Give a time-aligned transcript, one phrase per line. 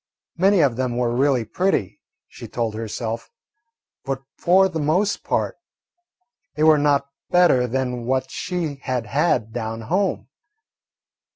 [0.35, 3.29] Many of them were really pretty, she told herself,
[4.03, 5.59] but for the most part
[6.55, 10.27] they were not better than what she had had down home.